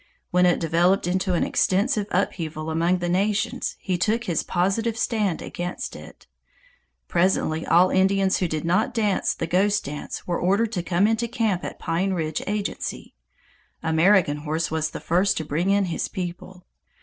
When 0.31 0.47
it 0.47 0.59
developed 0.59 1.05
into 1.05 1.35
an 1.35 1.43
extensive 1.43 2.07
upheaval 2.09 2.71
among 2.71 2.97
the 2.97 3.07
nations 3.07 3.75
he 3.79 3.99
took 3.99 4.23
his 4.23 4.41
positive 4.41 4.97
stand 4.97 5.43
against 5.43 5.95
it. 5.95 6.25
Presently 7.07 7.67
all 7.67 7.91
Indians 7.91 8.37
who 8.37 8.47
did 8.47 8.65
not 8.65 8.95
dance 8.95 9.35
the 9.35 9.45
Ghost 9.45 9.85
Dance 9.85 10.25
were 10.25 10.41
ordered 10.41 10.71
to 10.71 10.81
come 10.81 11.05
into 11.05 11.27
camp 11.27 11.63
at 11.63 11.77
Pine 11.77 12.13
Ridge 12.13 12.41
agency. 12.47 13.13
American 13.83 14.37
Horse 14.37 14.71
was 14.71 14.89
the 14.89 14.99
first 14.99 15.37
to 15.37 15.45
bring 15.45 15.69
in 15.69 15.85
his 15.85 16.07
people. 16.07 16.65